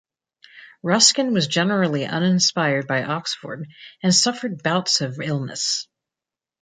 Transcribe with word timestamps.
Ruskin 0.81 1.31
was 1.31 1.45
generally 1.45 2.07
uninspired 2.07 2.87
by 2.87 3.03
Oxford 3.03 3.67
and 4.01 4.15
suffered 4.15 4.63
bouts 4.63 5.01
of 5.01 5.21
illness. 5.23 5.87